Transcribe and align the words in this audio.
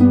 You're 0.00 0.08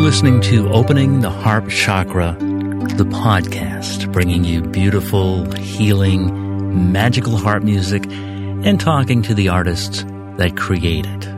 listening 0.00 0.40
to 0.40 0.68
Opening 0.70 1.20
the 1.20 1.30
Harp 1.30 1.68
Chakra, 1.68 2.36
the 2.40 3.04
podcast, 3.04 4.10
bringing 4.12 4.42
you 4.42 4.60
beautiful, 4.62 5.48
healing, 5.52 6.90
magical 6.90 7.36
harp 7.36 7.62
music 7.62 8.04
and 8.08 8.80
talking 8.80 9.22
to 9.22 9.34
the 9.34 9.50
artists 9.50 10.02
that 10.36 10.56
create 10.56 11.06
it. 11.06 11.33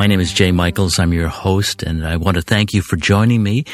My 0.00 0.06
name 0.06 0.20
is 0.20 0.32
Jay 0.32 0.50
Michaels. 0.50 0.98
I'm 0.98 1.12
your 1.12 1.28
host, 1.28 1.82
and 1.82 2.06
I 2.06 2.16
want 2.16 2.38
to 2.38 2.42
thank 2.42 2.72
you 2.72 2.80
for 2.80 2.96
joining 2.96 3.42
me. 3.42 3.64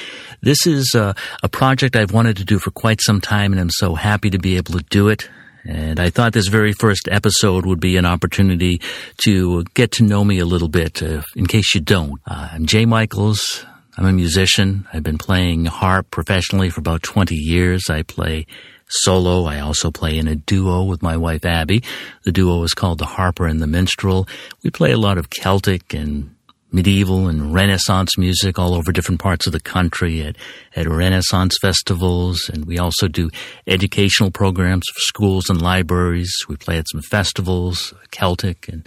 This 0.41 0.67
is 0.67 0.93
a, 0.93 1.15
a 1.45 1.49
project 1.49 1.95
I've 1.95 2.11
wanted 2.11 2.37
to 2.39 2.45
do 2.45 2.59
for 2.59 2.73
quite 2.73 3.01
some 3.01 3.21
time, 3.21 3.53
and 3.53 3.61
I'm 3.61 3.71
so 3.71 3.95
happy 3.95 4.31
to 4.31 4.39
be 4.41 4.57
able 4.57 4.73
to 4.73 4.85
do 4.91 5.09
it. 5.09 5.31
And 5.65 6.01
I 6.01 6.11
thought 6.11 6.33
this 6.33 6.49
very 6.49 6.73
first 6.73 7.09
episode 7.09 7.65
would 7.65 7.79
be 7.79 7.97
an 7.97 8.07
opportunity 8.07 8.81
to 9.19 9.63
get 9.75 9.93
to 9.93 10.03
know 10.03 10.25
me 10.25 10.41
a 10.41 10.45
little 10.45 10.67
bit, 10.67 11.01
uh, 11.01 11.23
in 11.37 11.47
case 11.47 11.77
you 11.77 11.81
don't. 11.81 12.21
Uh, 12.27 12.49
I'm 12.51 12.67
Jay 12.67 12.87
Michaels. 12.87 13.65
I'm 13.97 14.07
a 14.07 14.13
musician. 14.13 14.89
I've 14.93 15.05
been 15.05 15.19
playing 15.19 15.67
harp 15.67 16.11
professionally 16.11 16.71
for 16.71 16.81
about 16.81 17.05
20 17.05 17.37
years. 17.37 17.85
I 17.89 18.03
play 18.03 18.47
solo. 18.89 19.45
I 19.45 19.61
also 19.61 19.91
play 19.91 20.19
in 20.19 20.29
a 20.29 20.37
duo 20.37 20.85
with 20.85 21.03
my 21.03 21.17
wife 21.17 21.45
Abby. 21.45 21.83
The 22.25 22.33
duo 22.33 22.63
is 22.63 22.75
called 22.75 22.99
The 22.99 23.07
Harper 23.07 23.47
and 23.47 23.61
the 23.61 23.67
Minstrel. 23.67 24.29
We 24.63 24.71
play 24.71 24.93
a 24.93 24.99
lot 24.99 25.19
of 25.19 25.31
Celtic 25.31 25.95
and 25.95 26.37
medieval 26.73 27.29
and 27.29 27.55
Renaissance 27.55 28.19
music 28.19 28.59
all 28.59 28.75
over 28.75 28.93
different 28.93 29.21
parts 29.21 29.47
of 29.47 29.53
the 29.53 29.61
country 29.61 30.23
at, 30.23 30.37
at 30.75 30.89
Renaissance 30.89 31.57
festivals. 31.61 32.51
And 32.53 32.67
we 32.67 32.79
also 32.79 33.09
do 33.09 33.31
educational 33.67 34.31
programs 34.31 34.85
for 34.93 35.01
schools 35.01 35.49
and 35.49 35.63
libraries. 35.63 36.33
We 36.49 36.57
play 36.57 36.79
at 36.79 36.89
some 36.91 37.03
festivals, 37.03 37.95
Celtic 38.11 38.69
and, 38.69 38.87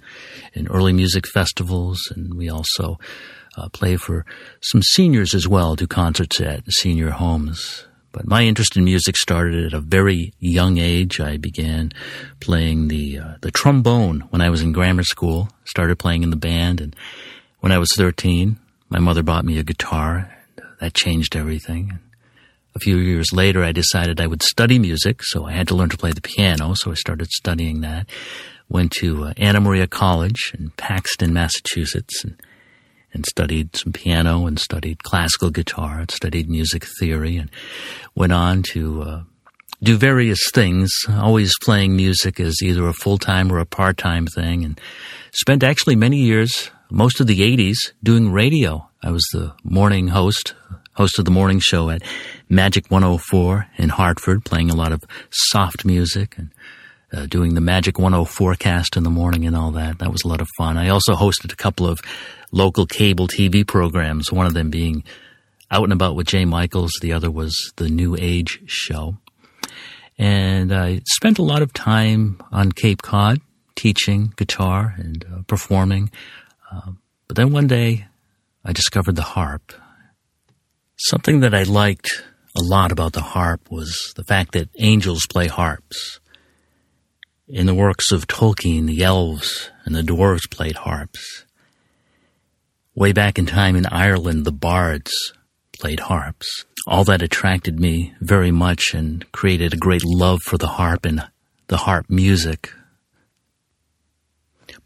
and 0.53 0.67
early 0.69 0.93
music 0.93 1.25
festivals. 1.27 1.99
And 2.15 2.35
we 2.35 2.49
also 2.49 2.99
uh, 3.57 3.69
play 3.69 3.97
for 3.97 4.25
some 4.61 4.83
seniors 4.83 5.33
as 5.33 5.47
well, 5.47 5.75
do 5.75 5.87
concerts 5.87 6.39
at 6.39 6.63
senior 6.71 7.11
homes. 7.11 7.85
But 8.11 8.27
my 8.27 8.43
interest 8.43 8.75
in 8.75 8.83
music 8.83 9.15
started 9.17 9.65
at 9.65 9.73
a 9.73 9.79
very 9.79 10.33
young 10.39 10.77
age. 10.77 11.19
I 11.19 11.37
began 11.37 11.91
playing 12.39 12.87
the 12.87 13.19
uh, 13.19 13.33
the 13.41 13.51
trombone 13.51 14.21
when 14.31 14.41
I 14.41 14.49
was 14.49 14.61
in 14.61 14.71
grammar 14.71 15.03
school. 15.03 15.49
Started 15.65 15.99
playing 15.99 16.23
in 16.23 16.31
the 16.31 16.35
band, 16.35 16.81
and 16.81 16.95
when 17.59 17.71
I 17.71 17.77
was 17.77 17.89
13, 17.95 18.57
my 18.89 18.99
mother 18.99 19.21
bought 19.23 19.45
me 19.45 19.59
a 19.59 19.63
guitar. 19.63 20.35
And 20.57 20.67
that 20.79 20.93
changed 20.93 21.35
everything. 21.35 21.89
And 21.91 21.99
A 22.75 22.79
few 22.79 22.97
years 22.97 23.27
later, 23.31 23.63
I 23.63 23.71
decided 23.71 24.19
I 24.19 24.27
would 24.27 24.41
study 24.41 24.79
music, 24.79 25.23
so 25.23 25.45
I 25.45 25.51
had 25.51 25.67
to 25.67 25.75
learn 25.75 25.89
to 25.89 25.97
play 25.97 26.11
the 26.11 26.21
piano. 26.21 26.73
So 26.75 26.91
I 26.91 26.95
started 26.95 27.27
studying 27.31 27.81
that. 27.81 28.07
Went 28.69 28.91
to 28.93 29.25
uh, 29.25 29.33
Anna 29.37 29.59
Maria 29.59 29.87
College 29.87 30.53
in 30.57 30.71
Paxton, 30.77 31.33
Massachusetts, 31.33 32.23
and 32.23 32.39
and 33.13 33.25
studied 33.25 33.75
some 33.75 33.91
piano 33.91 34.45
and 34.45 34.59
studied 34.59 35.03
classical 35.03 35.49
guitar 35.49 35.99
and 35.99 36.11
studied 36.11 36.49
music 36.49 36.85
theory 36.99 37.37
and 37.37 37.49
went 38.15 38.31
on 38.31 38.63
to 38.63 39.01
uh, 39.01 39.23
do 39.81 39.97
various 39.97 40.39
things, 40.53 40.91
always 41.09 41.53
playing 41.61 41.95
music 41.95 42.39
as 42.39 42.61
either 42.61 42.87
a 42.87 42.93
full 42.93 43.17
time 43.17 43.51
or 43.51 43.59
a 43.59 43.65
part 43.65 43.97
time 43.97 44.27
thing, 44.27 44.63
and 44.63 44.79
spent 45.33 45.63
actually 45.63 45.95
many 45.95 46.17
years 46.17 46.71
most 46.91 47.19
of 47.19 47.27
the 47.27 47.39
80s 47.39 47.77
doing 48.03 48.31
radio. 48.31 48.87
I 49.01 49.11
was 49.11 49.25
the 49.31 49.53
morning 49.63 50.09
host, 50.09 50.55
host 50.93 51.19
of 51.19 51.25
the 51.25 51.31
morning 51.31 51.59
show 51.59 51.89
at 51.89 52.01
Magic 52.49 52.89
104 52.89 53.67
in 53.77 53.89
Hartford, 53.89 54.43
playing 54.43 54.69
a 54.69 54.75
lot 54.75 54.91
of 54.91 55.03
soft 55.29 55.85
music 55.85 56.37
and 56.37 56.51
uh, 57.13 57.25
doing 57.25 57.55
the 57.55 57.61
Magic 57.61 57.97
104 57.97 58.25
forecast 58.25 58.97
in 58.97 59.03
the 59.03 59.09
morning 59.09 59.45
and 59.45 59.55
all 59.55 59.71
that. 59.71 59.99
That 59.99 60.11
was 60.11 60.23
a 60.23 60.27
lot 60.27 60.41
of 60.41 60.47
fun. 60.57 60.77
I 60.77 60.89
also 60.89 61.13
hosted 61.13 61.51
a 61.51 61.55
couple 61.55 61.87
of 61.87 61.99
local 62.51 62.85
cable 62.85 63.27
TV 63.27 63.65
programs, 63.65 64.31
one 64.31 64.45
of 64.45 64.53
them 64.53 64.69
being 64.69 65.03
Out 65.71 65.83
and 65.83 65.93
About 65.93 66.15
with 66.15 66.27
Jay 66.27 66.45
Michaels, 66.45 66.91
the 67.01 67.13
other 67.13 67.29
was 67.29 67.55
the 67.77 67.89
New 67.89 68.15
Age 68.19 68.61
Show. 68.65 69.17
And 70.17 70.73
I 70.73 71.01
spent 71.05 71.39
a 71.39 71.43
lot 71.43 71.61
of 71.61 71.71
time 71.73 72.41
on 72.51 72.71
Cape 72.71 73.01
Cod 73.01 73.39
teaching 73.75 74.33
guitar 74.35 74.93
and 74.97 75.25
uh, 75.25 75.41
performing. 75.47 76.11
Um, 76.71 76.99
but 77.27 77.37
then 77.37 77.53
one 77.53 77.67
day, 77.67 78.07
I 78.65 78.73
discovered 78.73 79.15
the 79.15 79.21
harp. 79.21 79.73
Something 80.97 81.39
that 81.39 81.53
I 81.53 81.63
liked 81.63 82.11
a 82.57 82.61
lot 82.61 82.91
about 82.91 83.13
the 83.13 83.21
harp 83.21 83.71
was 83.71 84.13
the 84.17 84.23
fact 84.23 84.51
that 84.51 84.69
angels 84.79 85.25
play 85.29 85.47
harps. 85.47 86.19
In 87.49 87.65
the 87.65 87.73
works 87.73 88.11
of 88.11 88.27
Tolkien, 88.27 88.85
the 88.85 89.03
elves 89.03 89.71
and 89.83 89.95
the 89.95 90.03
dwarves 90.03 90.49
played 90.49 90.77
harps. 90.77 91.45
Way 92.95 93.11
back 93.11 93.39
in 93.39 93.45
time 93.45 93.75
in 93.75 93.85
Ireland, 93.87 94.45
the 94.45 94.51
bards 94.51 95.11
played 95.77 96.01
harps. 96.01 96.65
All 96.87 97.03
that 97.05 97.21
attracted 97.21 97.79
me 97.79 98.13
very 98.21 98.51
much 98.51 98.93
and 98.93 99.29
created 99.31 99.73
a 99.73 99.77
great 99.77 100.05
love 100.05 100.41
for 100.43 100.57
the 100.57 100.67
harp 100.67 101.05
and 101.05 101.27
the 101.67 101.77
harp 101.77 102.05
music 102.09 102.71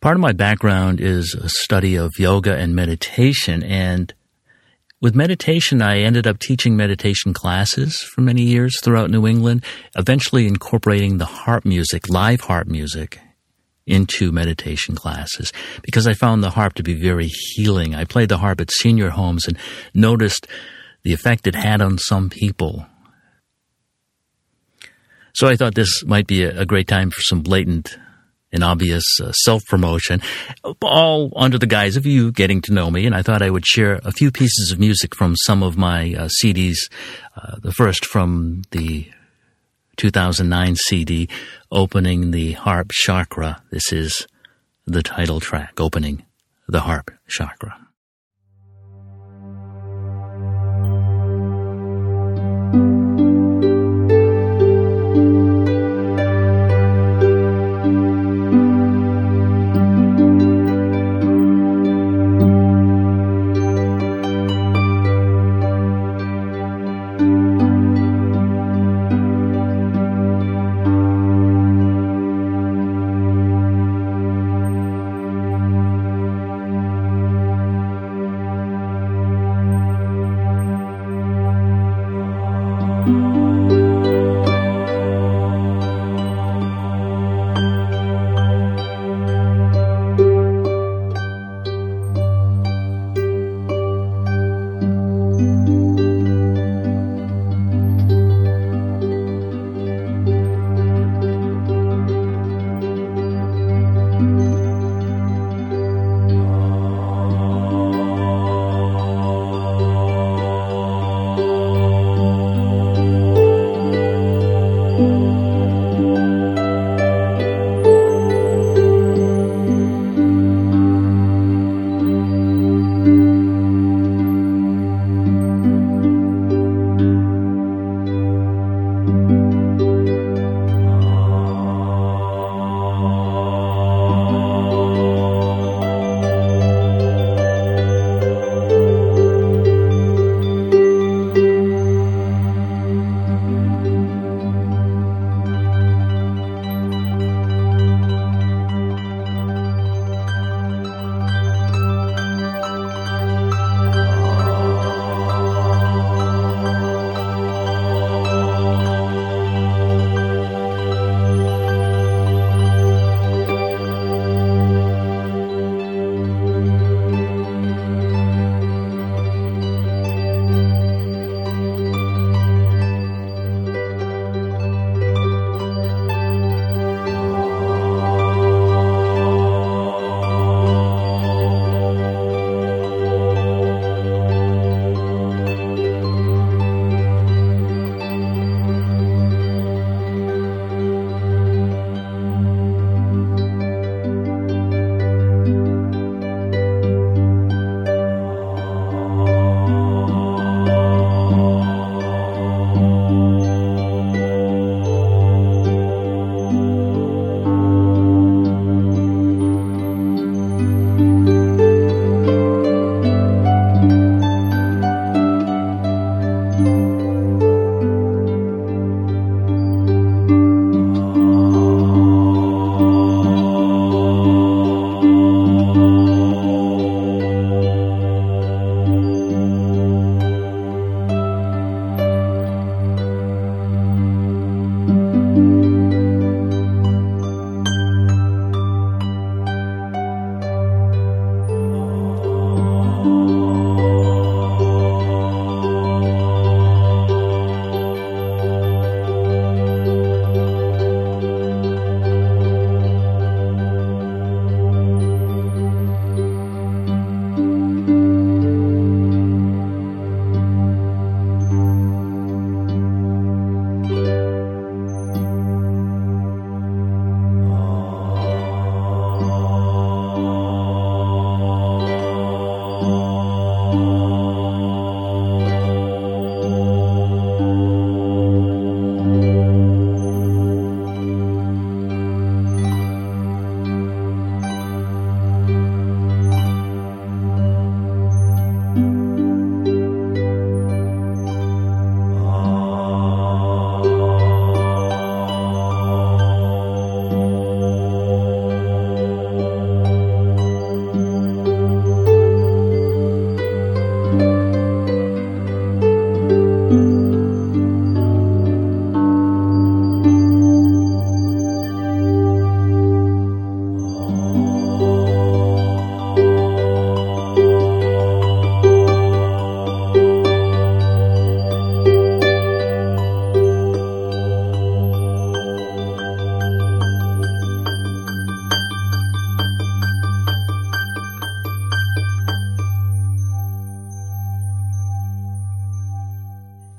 Part 0.03 0.17
of 0.17 0.21
my 0.21 0.33
background 0.33 0.99
is 0.99 1.33
a 1.33 1.47
study 1.47 1.95
of 1.95 2.11
yoga 2.19 2.53
and 2.53 2.75
meditation. 2.75 3.63
And 3.63 4.13
with 5.03 5.15
meditation, 5.15 5.81
I 5.81 5.99
ended 5.99 6.25
up 6.25 6.39
teaching 6.39 6.77
meditation 6.77 7.33
classes 7.33 7.99
for 7.99 8.21
many 8.21 8.43
years 8.43 8.79
throughout 8.81 9.09
New 9.09 9.27
England, 9.27 9.65
eventually 9.97 10.47
incorporating 10.47 11.17
the 11.17 11.25
harp 11.25 11.65
music, 11.65 12.07
live 12.07 12.39
harp 12.39 12.67
music, 12.67 13.19
into 13.85 14.31
meditation 14.31 14.95
classes 14.95 15.51
because 15.81 16.07
I 16.07 16.13
found 16.13 16.41
the 16.41 16.51
harp 16.51 16.75
to 16.75 16.83
be 16.83 16.93
very 16.93 17.27
healing. 17.27 17.93
I 17.93 18.05
played 18.05 18.29
the 18.29 18.37
harp 18.37 18.61
at 18.61 18.71
senior 18.71 19.09
homes 19.09 19.45
and 19.45 19.57
noticed 19.93 20.47
the 21.03 21.11
effect 21.11 21.47
it 21.47 21.55
had 21.55 21.81
on 21.81 21.97
some 21.97 22.29
people. 22.29 22.85
So 25.33 25.49
I 25.49 25.57
thought 25.57 25.75
this 25.75 26.05
might 26.05 26.27
be 26.27 26.43
a, 26.43 26.65
great 26.65 26.87
time 26.87 27.09
for 27.09 27.19
some 27.19 27.41
blatant 27.41 27.97
an 28.53 28.63
obvious 28.63 29.03
uh, 29.21 29.31
self 29.31 29.65
promotion, 29.65 30.21
all 30.81 31.33
under 31.35 31.57
the 31.57 31.67
guise 31.67 31.97
of 31.97 32.05
you 32.05 32.31
getting 32.31 32.61
to 32.61 32.73
know 32.73 32.89
me. 32.89 33.05
And 33.05 33.15
I 33.15 33.21
thought 33.21 33.41
I 33.41 33.49
would 33.49 33.65
share 33.65 33.99
a 34.03 34.11
few 34.11 34.31
pieces 34.31 34.71
of 34.71 34.79
music 34.79 35.15
from 35.15 35.35
some 35.35 35.63
of 35.63 35.75
my 35.75 36.13
uh, 36.13 36.29
CDs. 36.41 36.77
Uh, 37.35 37.57
the 37.61 37.71
first 37.71 38.05
from 38.05 38.61
the 38.71 39.09
2009 39.97 40.75
CD, 40.75 41.27
Opening 41.71 42.31
the 42.31 42.53
Harp 42.53 42.91
Chakra. 42.91 43.61
This 43.71 43.91
is 43.91 44.27
the 44.85 45.03
title 45.03 45.39
track, 45.39 45.79
Opening 45.79 46.23
the 46.67 46.81
Harp 46.81 47.11
Chakra. 47.27 47.82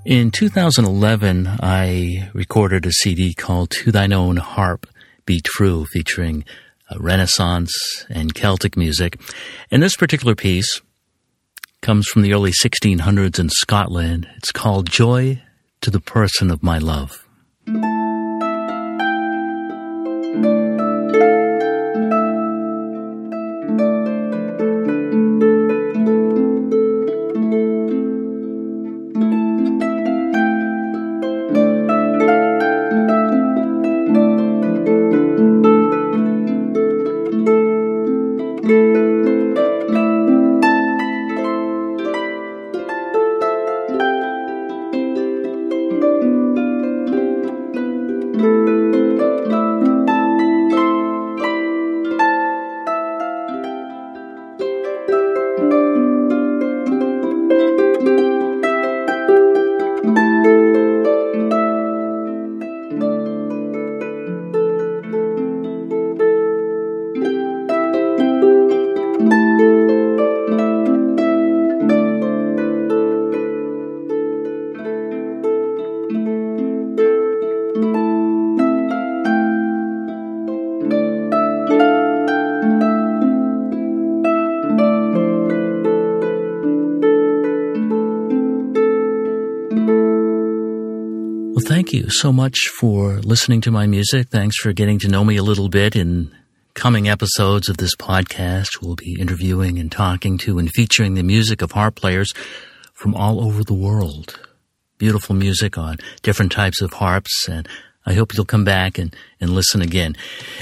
In 0.04 0.30
2011, 0.30 1.48
I 1.62 2.28
recorded 2.34 2.84
a 2.84 2.92
CD 2.92 3.32
called 3.32 3.70
To 3.70 3.90
Thine 3.90 4.12
Own 4.12 4.36
Harp 4.36 4.86
Be 5.24 5.40
True, 5.40 5.86
featuring 5.86 6.44
uh, 6.90 6.98
Renaissance 6.98 8.04
and 8.10 8.34
Celtic 8.34 8.76
music. 8.76 9.18
And 9.70 9.82
this 9.82 9.96
particular 9.96 10.34
piece 10.34 10.82
comes 11.80 12.06
from 12.06 12.20
the 12.20 12.34
early 12.34 12.52
1600s 12.52 13.38
in 13.38 13.48
Scotland. 13.48 14.28
It's 14.36 14.52
called 14.52 14.90
Joy 14.90 15.40
to 15.80 15.90
the 15.90 16.00
Person 16.00 16.50
of 16.50 16.62
My 16.62 16.76
Love. 16.76 17.26
You 91.94 92.10
so 92.10 92.32
much 92.32 92.58
for 92.80 93.20
listening 93.20 93.60
to 93.60 93.70
my 93.70 93.86
music. 93.86 94.28
Thanks 94.28 94.56
for 94.56 94.72
getting 94.72 94.98
to 94.98 95.08
know 95.08 95.24
me 95.24 95.36
a 95.36 95.44
little 95.44 95.68
bit. 95.68 95.94
In 95.94 96.34
coming 96.74 97.08
episodes 97.08 97.68
of 97.68 97.76
this 97.76 97.94
podcast, 97.94 98.82
we'll 98.82 98.96
be 98.96 99.16
interviewing 99.20 99.78
and 99.78 99.92
talking 99.92 100.36
to 100.38 100.58
and 100.58 100.68
featuring 100.72 101.14
the 101.14 101.22
music 101.22 101.62
of 101.62 101.70
harp 101.70 101.94
players 101.94 102.32
from 102.92 103.14
all 103.14 103.40
over 103.40 103.62
the 103.62 103.74
world. 103.74 104.40
Beautiful 104.98 105.36
music 105.36 105.78
on 105.78 105.98
different 106.22 106.50
types 106.50 106.82
of 106.82 106.94
harps 106.94 107.48
and 107.48 107.68
I 108.04 108.14
hope 108.14 108.34
you'll 108.34 108.44
come 108.44 108.64
back 108.64 108.98
and, 108.98 109.14
and 109.40 109.50
listen 109.50 109.80
again. 109.80 110.16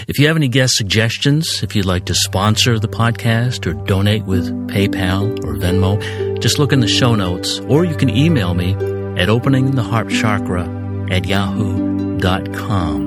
If 0.06 0.18
you 0.18 0.26
have 0.26 0.36
any 0.36 0.48
guest 0.48 0.74
suggestions, 0.74 1.62
if 1.62 1.74
you'd 1.74 1.86
like 1.86 2.04
to 2.06 2.14
sponsor 2.14 2.78
the 2.78 2.88
podcast 2.88 3.66
or 3.66 3.72
donate 3.86 4.24
with 4.24 4.50
PayPal 4.68 5.42
or 5.44 5.54
Venmo, 5.54 6.38
just 6.40 6.58
look 6.58 6.74
in 6.74 6.80
the 6.80 6.86
show 6.86 7.14
notes 7.14 7.58
or 7.60 7.86
you 7.86 7.96
can 7.96 8.10
email 8.10 8.52
me 8.52 8.74
at 8.74 9.28
openingtheharpchakra 9.28 10.81
at 11.12 11.26
yahoo.com. 11.26 13.02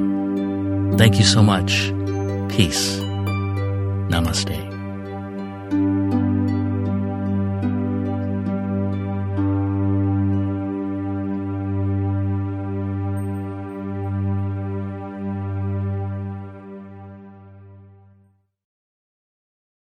Thank 0.98 1.18
you 1.18 1.26
so 1.26 1.42
much. 1.44 1.92
Peace. 2.50 3.00
Namaste. 4.10 4.75